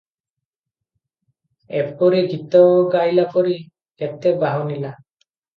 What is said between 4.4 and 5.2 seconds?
ବାହୁନିଲା।